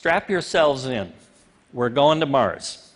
[0.00, 1.12] Strap yourselves in.
[1.74, 2.90] We're going to Mars.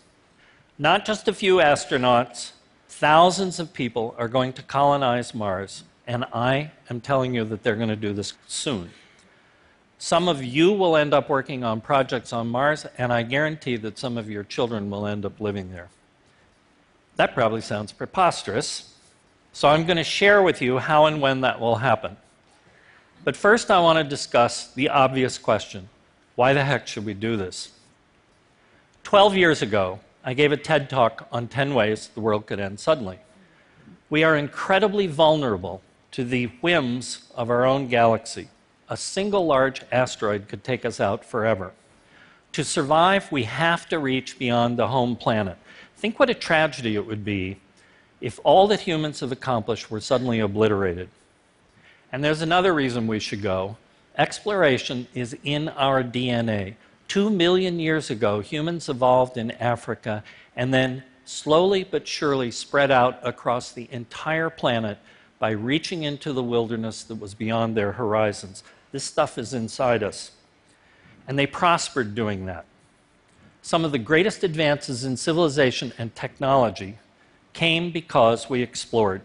[0.79, 2.53] Not just a few astronauts,
[2.89, 7.77] thousands of people are going to colonize Mars, and I am telling you that they're
[7.77, 8.89] going to do this soon.
[9.99, 13.99] Some of you will end up working on projects on Mars, and I guarantee that
[13.99, 15.91] some of your children will end up living there.
[17.17, 18.97] That probably sounds preposterous,
[19.53, 22.17] so I'm going to share with you how and when that will happen.
[23.25, 25.91] But first, I want to discuss the obvious question
[26.35, 27.71] why the heck should we do this?
[29.05, 32.81] 12 years ago, I gave a TED talk on 10 ways the world could end
[32.81, 33.19] suddenly.
[34.11, 38.49] We are incredibly vulnerable to the whims of our own galaxy.
[38.89, 41.73] A single large asteroid could take us out forever.
[42.53, 45.59] To survive, we have to reach beyond the home planet.
[45.97, 47.59] Think what a tragedy it would be
[48.21, 51.09] if all that humans have accomplished were suddenly obliterated.
[52.13, 53.77] And there's another reason we should go
[54.17, 56.77] Exploration is in our DNA.
[57.09, 60.23] Two million years ago, humans evolved in Africa
[60.55, 64.99] and then slowly but surely spread out across the entire planet
[65.39, 68.63] by reaching into the wilderness that was beyond their horizons.
[68.93, 70.31] This stuff is inside us.
[71.27, 72.67] And they prospered doing that.
[73.63, 76.99] Some of the greatest advances in civilization and technology
[77.53, 79.23] came because we explored.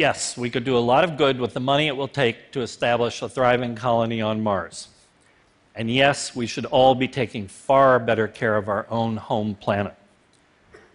[0.00, 2.62] Yes, we could do a lot of good with the money it will take to
[2.62, 4.88] establish a thriving colony on Mars.
[5.74, 9.94] And yes, we should all be taking far better care of our own home planet.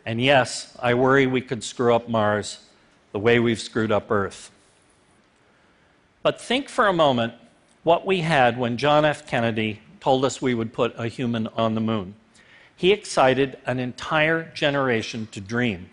[0.07, 2.65] And yes, I worry we could screw up Mars
[3.11, 4.49] the way we've screwed up Earth.
[6.23, 7.35] But think for a moment
[7.83, 9.27] what we had when John F.
[9.27, 12.15] Kennedy told us we would put a human on the moon.
[12.75, 15.91] He excited an entire generation to dream.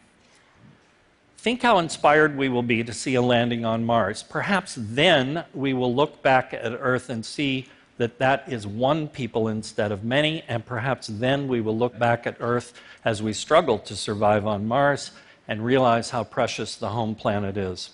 [1.43, 4.23] Think how inspired we will be to see a landing on Mars.
[4.23, 7.67] Perhaps then we will look back at Earth and see
[7.97, 12.29] that that is one people instead of many, and perhaps then we will look back
[12.29, 15.11] at Earth as we struggle to survive on Mars
[15.48, 17.91] and realize how precious the home planet is.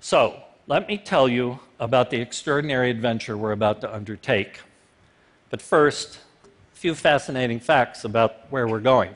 [0.00, 4.60] So, let me tell you about the extraordinary adventure we're about to undertake.
[5.50, 6.20] But first,
[6.72, 9.14] a few fascinating facts about where we're going.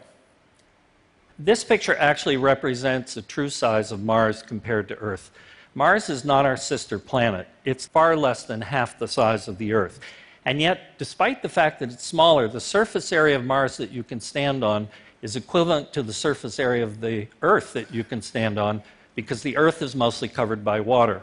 [1.39, 5.31] This picture actually represents the true size of Mars compared to Earth.
[5.75, 9.75] Mars is not our sister planet, it's far less than half the size of the
[9.75, 10.01] Earth.
[10.47, 14.03] And yet, despite the fact that it's smaller, the surface area of Mars that you
[14.03, 14.89] can stand on
[15.21, 18.83] is equivalent to the surface area of the Earth that you can stand on
[19.15, 21.21] because the Earth is mostly covered by water.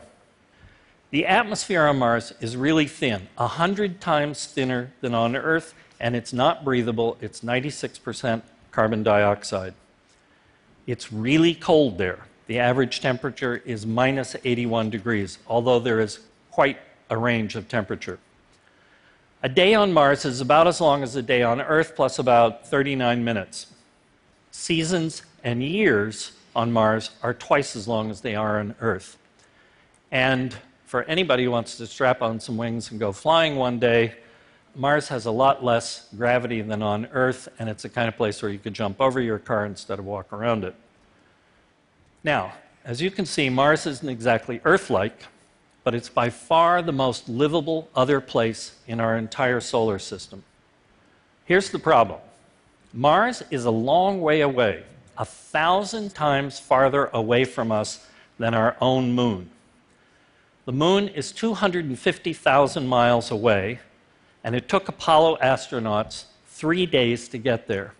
[1.09, 6.33] The atmosphere on Mars is really thin, 100 times thinner than on Earth, and it's
[6.33, 7.17] not breathable.
[7.19, 9.73] It's 96% carbon dioxide.
[10.85, 12.19] It's really cold there.
[12.47, 16.19] The average temperature is minus 81 degrees, although there is
[16.51, 16.77] quite
[17.09, 18.19] a range of temperature.
[19.41, 22.67] A day on Mars is about as long as a day on Earth, plus about
[22.67, 23.67] 39 minutes.
[24.51, 29.17] Seasons and years on Mars are twice as long as they are on Earth.
[30.11, 30.55] And
[30.85, 34.15] for anybody who wants to strap on some wings and go flying one day,
[34.75, 38.41] Mars has a lot less gravity than on Earth, and it's the kind of place
[38.41, 40.73] where you could jump over your car instead of walk around it.
[42.23, 42.53] Now,
[42.83, 45.27] as you can see, Mars isn't exactly Earth like,
[45.83, 50.43] but it's by far the most livable other place in our entire solar system.
[51.45, 52.19] Here's the problem
[52.93, 54.83] Mars is a long way away,
[55.17, 58.07] a thousand times farther away from us
[58.39, 59.49] than our own moon.
[60.65, 63.79] The moon is 250,000 miles away,
[64.43, 67.93] and it took Apollo astronauts three days to get there.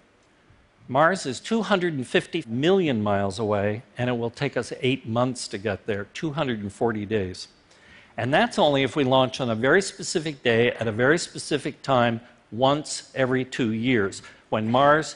[0.87, 5.85] Mars is 250 million miles away, and it will take us eight months to get
[5.85, 7.47] there 240 days.
[8.17, 11.81] And that's only if we launch on a very specific day at a very specific
[11.81, 12.21] time
[12.51, 15.15] once every two years, when Mars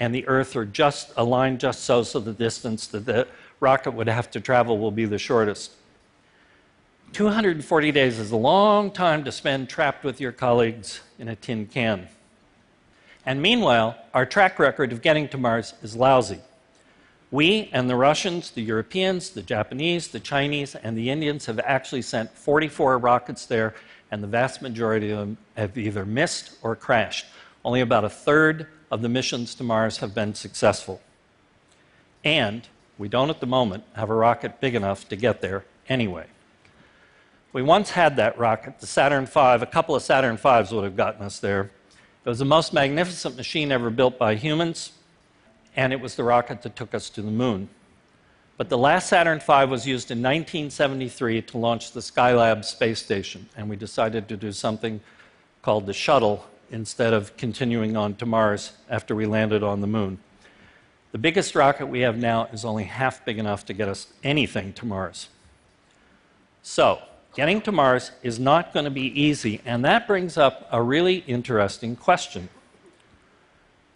[0.00, 3.26] and the Earth are just aligned just so, so the distance that the
[3.60, 5.72] rocket would have to travel will be the shortest.
[7.12, 11.66] 240 days is a long time to spend trapped with your colleagues in a tin
[11.66, 12.08] can.
[13.24, 16.40] And meanwhile, our track record of getting to Mars is lousy.
[17.30, 22.02] We and the Russians, the Europeans, the Japanese, the Chinese, and the Indians have actually
[22.02, 23.74] sent 44 rockets there,
[24.10, 27.26] and the vast majority of them have either missed or crashed.
[27.64, 31.00] Only about a third of the missions to Mars have been successful.
[32.24, 32.66] And
[32.96, 36.26] we don't at the moment have a rocket big enough to get there anyway.
[37.52, 39.40] We once had that rocket, the Saturn V.
[39.40, 41.70] A couple of Saturn Vs would have gotten us there.
[42.24, 44.92] It was the most magnificent machine ever built by humans,
[45.74, 47.70] and it was the rocket that took us to the moon.
[48.58, 53.48] But the last Saturn V was used in 1973 to launch the Skylab space station,
[53.56, 55.00] and we decided to do something
[55.62, 60.18] called the shuttle instead of continuing on to Mars after we landed on the moon.
[61.12, 64.74] The biggest rocket we have now is only half big enough to get us anything
[64.74, 65.28] to Mars.
[66.62, 67.00] So,
[67.38, 71.18] getting to Mars is not going to be easy, and that brings up a really
[71.28, 72.48] interesting question.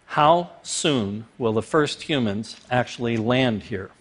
[0.05, 3.91] How soon will the first humans actually land here?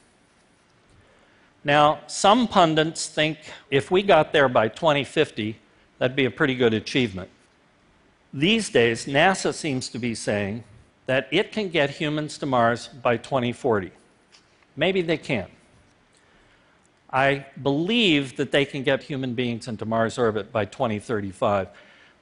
[1.65, 3.37] Now, some pundits think
[3.69, 5.59] if we got there by 2050,
[5.99, 7.29] that'd be a pretty good achievement.
[8.33, 10.63] These days, NASA seems to be saying
[11.07, 13.91] that it can get humans to Mars by 2040.
[14.77, 15.49] Maybe they can.
[17.13, 21.69] I believe that they can get human beings into Mars orbit by 2035.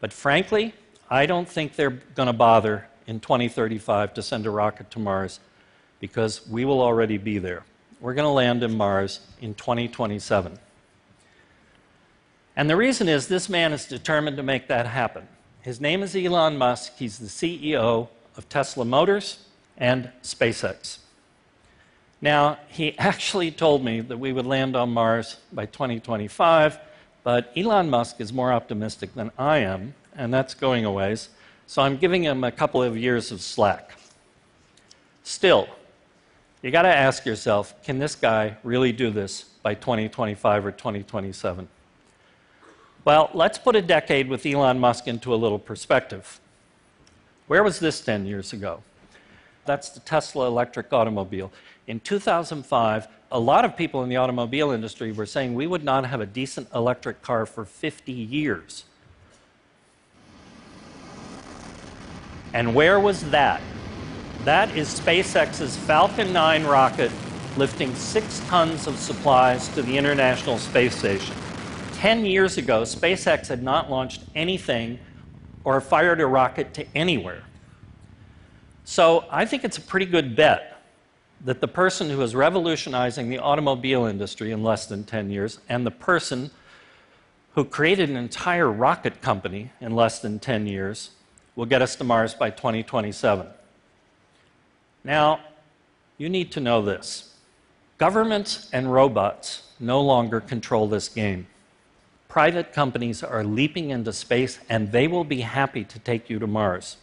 [0.00, 0.74] But frankly,
[1.08, 5.40] I don't think they're going to bother in 2035 to send a rocket to Mars
[6.00, 7.64] because we will already be there.
[8.00, 10.58] We're going to land in Mars in 2027.
[12.56, 15.28] And the reason is this man is determined to make that happen.
[15.60, 16.96] His name is Elon Musk.
[16.96, 19.44] He's the CEO of Tesla Motors
[19.76, 20.98] and SpaceX.
[22.20, 26.78] Now, he actually told me that we would land on Mars by 2025,
[27.22, 31.28] but Elon Musk is more optimistic than I am, and that's going a ways,
[31.66, 33.92] so I'm giving him a couple of years of slack.
[35.22, 35.68] Still,
[36.62, 41.68] you got to ask yourself can this guy really do this by 2025 or 2027?
[43.04, 46.38] Well, let's put a decade with Elon Musk into a little perspective.
[47.46, 48.82] Where was this 10 years ago?
[49.64, 51.50] That's the Tesla electric automobile.
[51.90, 56.06] In 2005, a lot of people in the automobile industry were saying we would not
[56.06, 58.84] have a decent electric car for 50 years.
[62.52, 63.60] And where was that?
[64.44, 67.10] That is SpaceX's Falcon 9 rocket
[67.56, 71.34] lifting six tons of supplies to the International Space Station.
[71.94, 75.00] 10 years ago, SpaceX had not launched anything
[75.64, 77.42] or fired a rocket to anywhere.
[78.84, 80.69] So I think it's a pretty good bet
[81.44, 85.86] that the person who is revolutionizing the automobile industry in less than 10 years and
[85.86, 86.50] the person
[87.54, 91.10] who created an entire rocket company in less than 10 years
[91.56, 93.46] will get us to Mars by 2027.
[95.02, 95.40] Now,
[96.18, 97.34] you need to know this
[97.98, 101.46] governments and robots no longer control this game
[102.30, 106.46] private companies are leaping into space and they will be happy to take you to
[106.46, 106.96] Mars.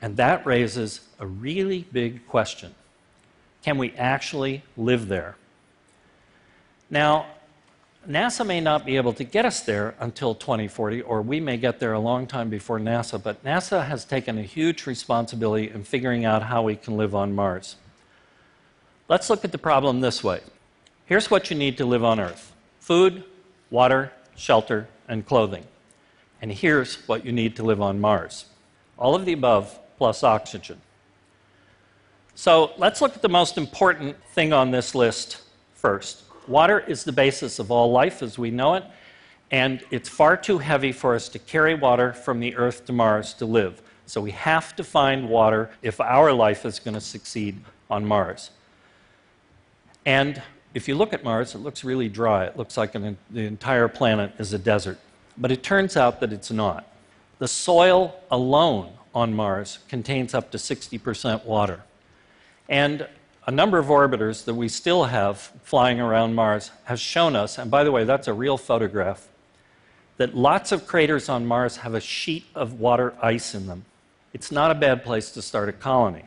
[0.00, 2.74] And that raises a really big question
[3.64, 5.36] Can we actually live there?
[6.90, 7.24] Now,
[8.06, 11.80] NASA may not be able to get us there until 2040, or we may get
[11.80, 16.26] there a long time before NASA, but NASA has taken a huge responsibility in figuring
[16.26, 17.76] out how we can live on Mars.
[19.08, 20.40] Let's look at the problem this way.
[21.06, 23.24] Here's what you need to live on Earth food,
[23.70, 25.64] water, shelter, and clothing.
[26.42, 28.44] And here's what you need to live on Mars
[28.98, 30.82] all of the above plus oxygen.
[32.34, 35.42] So let's look at the most important thing on this list
[35.74, 36.22] first.
[36.48, 38.84] Water is the basis of all life as we know it,
[39.50, 43.34] and it's far too heavy for us to carry water from the Earth to Mars
[43.34, 43.80] to live.
[44.06, 48.50] So we have to find water if our life is going to succeed on Mars.
[50.04, 50.42] And
[50.74, 52.44] if you look at Mars, it looks really dry.
[52.44, 54.98] It looks like an, the entire planet is a desert.
[55.38, 56.86] But it turns out that it's not.
[57.38, 61.82] The soil alone on Mars contains up to 60% water.
[62.68, 63.06] And
[63.46, 67.70] a number of orbiters that we still have flying around Mars has shown us, and
[67.70, 69.28] by the way, that's a real photograph,
[70.16, 73.84] that lots of craters on Mars have a sheet of water ice in them.
[74.32, 76.24] It's not a bad place to start a colony.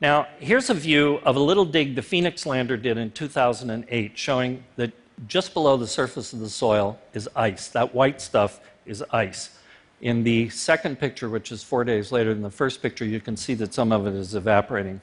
[0.00, 4.64] Now, here's a view of a little dig the Phoenix lander did in 2008, showing
[4.76, 4.92] that
[5.26, 7.68] just below the surface of the soil is ice.
[7.68, 9.58] That white stuff is ice.
[10.00, 13.36] In the second picture, which is four days later than the first picture, you can
[13.36, 15.00] see that some of it is evaporating.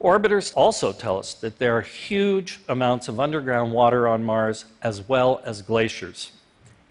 [0.00, 5.06] Orbiters also tell us that there are huge amounts of underground water on Mars as
[5.08, 6.32] well as glaciers.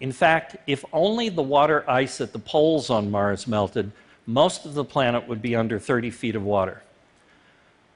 [0.00, 3.92] In fact, if only the water ice at the poles on Mars melted,
[4.26, 6.82] most of the planet would be under 30 feet of water.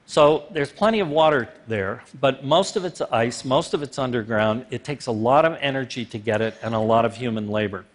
[0.05, 4.65] So there's plenty of water there, but most of it's ice, most of it's underground.
[4.69, 7.85] It takes a lot of energy to get it and a lot of human labor.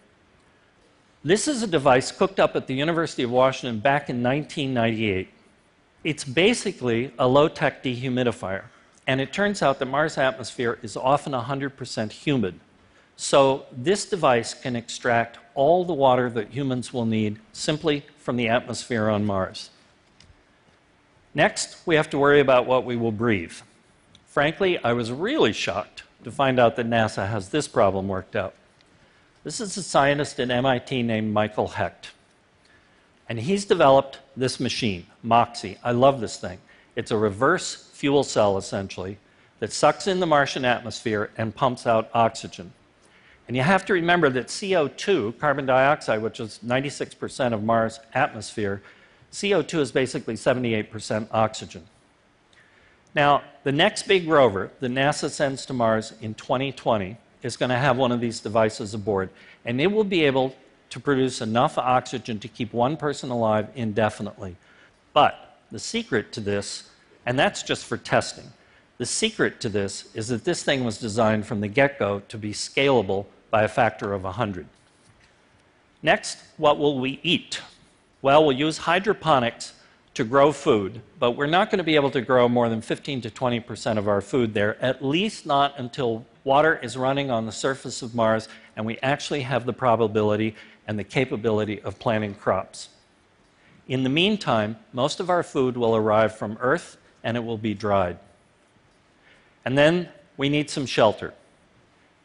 [1.23, 5.29] This is a device cooked up at the University of Washington back in 1998.
[6.03, 8.63] It's basically a low tech dehumidifier,
[9.05, 12.59] and it turns out that Mars' atmosphere is often 100% humid.
[13.17, 18.47] So this device can extract all the water that humans will need simply from the
[18.47, 19.69] atmosphere on Mars.
[21.35, 23.53] Next, we have to worry about what we will breathe.
[24.25, 28.55] Frankly, I was really shocked to find out that NASA has this problem worked out.
[29.43, 32.11] This is a scientist at MIT named Michael Hecht.
[33.27, 35.79] And he's developed this machine, MOXIE.
[35.83, 36.59] I love this thing.
[36.95, 39.17] It's a reverse fuel cell, essentially,
[39.59, 42.71] that sucks in the Martian atmosphere and pumps out oxygen.
[43.47, 48.83] And you have to remember that CO2, carbon dioxide, which is 96% of Mars' atmosphere,
[49.31, 51.85] CO2 is basically 78% oxygen.
[53.15, 57.77] Now, the next big rover that NASA sends to Mars in 2020 is going to
[57.77, 59.29] have one of these devices aboard,
[59.65, 60.55] and it will be able
[60.89, 64.55] to produce enough oxygen to keep one person alive indefinitely.
[65.13, 66.89] But the secret to this,
[67.25, 68.51] and that's just for testing,
[68.97, 72.37] the secret to this is that this thing was designed from the get go to
[72.37, 74.67] be scalable by a factor of 100.
[76.03, 77.61] Next, what will we eat?
[78.21, 79.73] Well, we'll use hydroponics
[80.13, 83.21] to grow food, but we're not going to be able to grow more than 15
[83.21, 87.45] to 20 percent of our food there, at least not until water is running on
[87.45, 90.55] the surface of Mars and we actually have the probability
[90.87, 92.89] and the capability of planting crops.
[93.87, 97.73] In the meantime, most of our food will arrive from Earth and it will be
[97.73, 98.17] dried.
[99.63, 101.33] And then we need some shelter.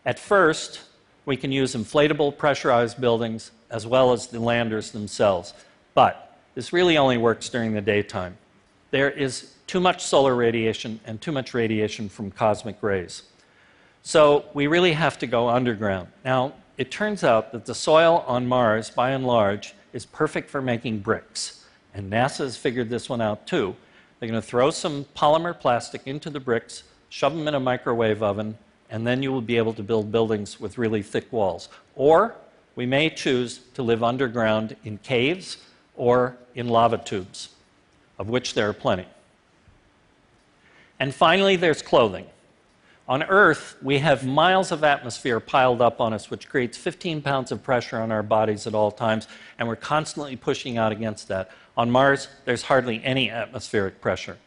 [0.05, 0.81] At first,
[1.25, 5.52] we can use inflatable pressurized buildings as well as the landers themselves.
[5.95, 6.25] But
[6.57, 8.37] this really only works during the daytime.
[8.91, 13.25] There is too much solar radiation and too much radiation from cosmic rays.
[14.03, 16.09] So we really have to go underground.
[16.25, 20.63] Now, it turns out that the soil on Mars, by and large, is perfect for
[20.63, 21.67] making bricks.
[21.93, 23.77] And NASA has figured this one out too.
[24.19, 28.23] They're going to throw some polymer plastic into the bricks, shove them in a microwave
[28.23, 28.57] oven,
[28.89, 31.69] and then you will be able to build buildings with really thick walls.
[31.97, 32.35] Or
[32.77, 35.59] we may choose to live underground in caves
[35.97, 37.50] or in lava tubes,
[38.19, 39.07] of which there are plenty.
[40.99, 42.26] And finally, there's clothing.
[43.09, 47.53] On Earth, we have miles of atmosphere piled up on us, which creates 15 pounds
[47.53, 51.50] of pressure on our bodies at all times, and we're constantly pushing out against that.
[51.76, 54.38] On Mars, there's hardly any atmospheric pressure.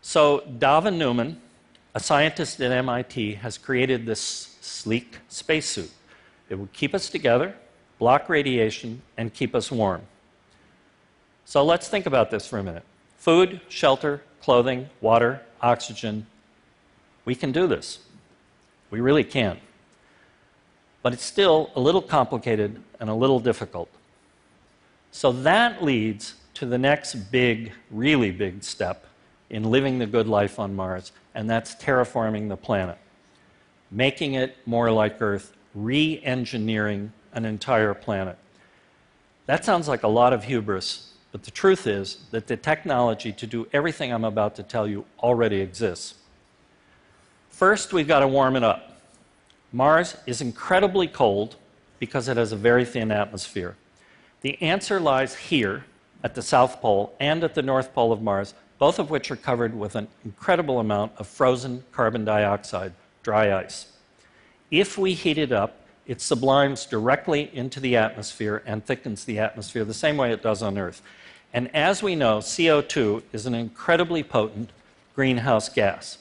[0.00, 1.40] So, Dava Newman,
[1.94, 5.90] a scientist at MIT, has created this sleek spacesuit.
[6.48, 7.54] It will keep us together,
[7.98, 10.02] block radiation, and keep us warm.
[11.44, 12.84] So let's think about this for a minute
[13.16, 16.26] food, shelter, clothing, water, oxygen.
[17.24, 18.00] We can do this.
[18.90, 19.58] We really can.
[21.02, 23.88] But it's still a little complicated and a little difficult.
[25.10, 29.06] So that leads to the next big, really big step
[29.50, 32.98] in living the good life on Mars, and that's terraforming the planet,
[33.90, 38.36] making it more like Earth, re engineering an entire planet.
[39.46, 43.44] That sounds like a lot of hubris, but the truth is that the technology to
[43.44, 46.14] do everything I'm about to tell you already exists.
[47.50, 49.00] First, we've got to warm it up.
[49.72, 51.56] Mars is incredibly cold
[51.98, 53.74] because it has a very thin atmosphere.
[54.42, 55.86] The answer lies here
[56.22, 59.36] at the South Pole and at the North Pole of Mars both of which are
[59.36, 62.92] covered with an incredible amount of frozen carbon dioxide,
[63.24, 63.86] dry ice.
[64.70, 69.84] If we heat it up, it sublimes directly into the atmosphere and thickens the atmosphere
[69.84, 71.02] the same way it does on Earth.
[71.52, 74.70] And as we know, CO2 is an incredibly potent
[75.14, 76.18] greenhouse gas.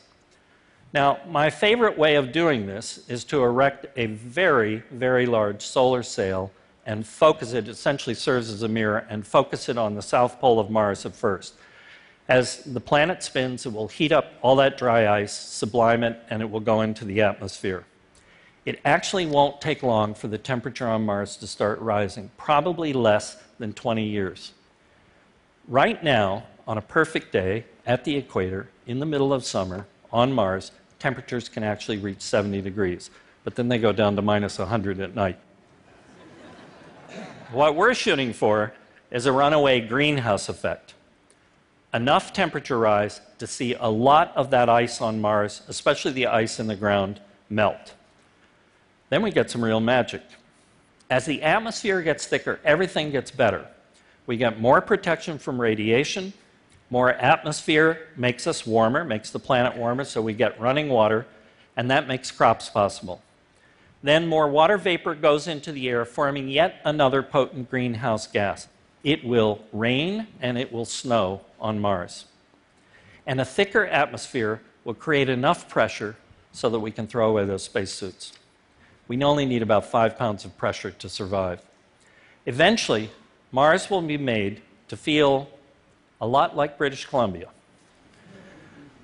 [0.93, 6.03] Now, my favorite way of doing this is to erect a very, very large solar
[6.03, 6.51] sail
[6.85, 10.59] and focus it, essentially serves as a mirror, and focus it on the south pole
[10.59, 11.55] of Mars at first.
[12.27, 16.41] As the planet spins, it will heat up all that dry ice, sublime it, and
[16.41, 17.85] it will go into the atmosphere.
[18.65, 23.37] It actually won't take long for the temperature on Mars to start rising, probably less
[23.59, 24.53] than 20 years.
[25.67, 30.31] Right now, on a perfect day at the equator, in the middle of summer, on
[30.31, 33.09] Mars, temperatures can actually reach 70 degrees,
[33.43, 35.37] but then they go down to minus 100 at night.
[37.51, 38.73] what we're shooting for
[39.11, 40.93] is a runaway greenhouse effect
[41.93, 46.59] enough temperature rise to see a lot of that ice on Mars, especially the ice
[46.59, 47.93] in the ground, melt.
[49.09, 50.23] Then we get some real magic.
[51.09, 53.67] As the atmosphere gets thicker, everything gets better.
[54.25, 56.33] We get more protection from radiation,
[56.89, 61.25] more atmosphere makes us warmer, makes the planet warmer, so we get running water,
[61.75, 63.21] and that makes crops possible.
[64.03, 68.67] Then more water vapor goes into the air, forming yet another potent greenhouse gas.
[69.03, 72.25] It will rain and it will snow on Mars.
[73.25, 76.17] And a thicker atmosphere will create enough pressure
[76.51, 78.33] so that we can throw away those spacesuits.
[79.07, 81.61] We only need about five pounds of pressure to survive.
[82.45, 83.09] Eventually,
[83.51, 85.49] Mars will be made to feel
[86.19, 87.49] a lot like British Columbia.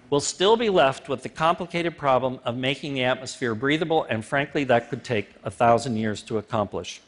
[0.09, 4.63] we'll still be left with the complicated problem of making the atmosphere breathable, and frankly,
[4.63, 7.01] that could take a thousand years to accomplish.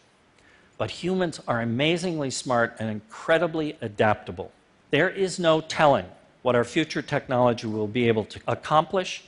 [0.77, 4.51] But humans are amazingly smart and incredibly adaptable.
[4.91, 6.05] There is no telling
[6.41, 9.23] what our future technology will be able to accomplish,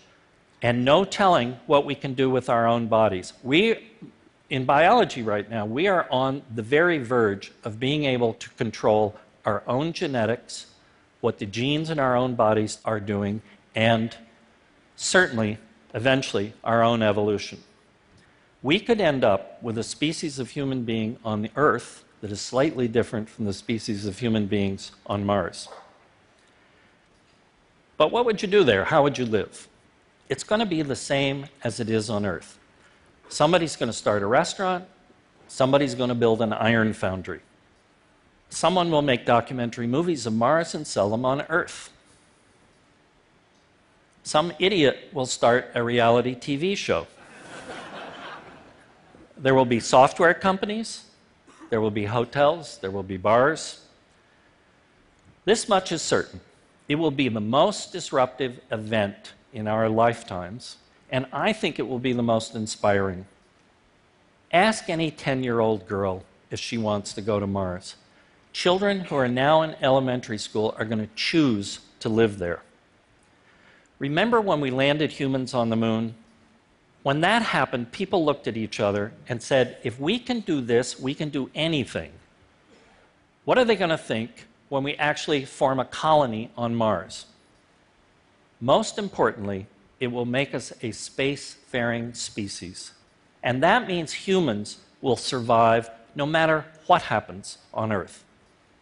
[0.63, 3.33] and no telling what we can do with our own bodies.
[3.43, 3.91] We,
[4.49, 9.15] in biology right now, we are on the very verge of being able to control
[9.45, 10.67] our own genetics,
[11.19, 13.41] what the genes in our own bodies are doing,
[13.75, 14.15] and
[14.95, 15.57] certainly,
[15.93, 17.61] eventually, our own evolution.
[18.61, 22.39] We could end up with a species of human being on the Earth that is
[22.39, 25.67] slightly different from the species of human beings on Mars.
[27.97, 28.85] But what would you do there?
[28.85, 29.67] How would you live?
[30.29, 32.57] It's going to be the same as it is on Earth.
[33.29, 34.85] Somebody's going to start a restaurant,
[35.47, 37.41] somebody's going to build an iron foundry.
[38.49, 41.89] Someone will make documentary movies of Mars and sell them on Earth.
[44.23, 47.07] Some idiot will start a reality TV show.
[49.37, 51.05] there will be software companies,
[51.69, 53.85] there will be hotels, there will be bars.
[55.45, 56.39] This much is certain
[56.87, 60.77] it will be the most disruptive event in our lifetimes,
[61.11, 63.25] and I think it will be the most inspiring.
[64.51, 67.95] Ask any 10 year old girl if she wants to go to Mars.
[68.51, 72.61] Children who are now in elementary school are going to choose to live there.
[73.99, 76.15] Remember when we landed humans on the moon?
[77.03, 80.99] When that happened, people looked at each other and said, if we can do this,
[80.99, 82.11] we can do anything.
[83.45, 87.25] What are they going to think when we actually form a colony on Mars?
[88.63, 89.67] Most importantly,
[89.99, 92.93] it will make us a space-faring species.
[93.43, 98.23] And that means humans will survive no matter what happens on Earth.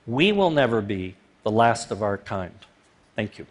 [0.05, 2.53] We will never be the last of our kind.
[3.15, 3.47] Thank you.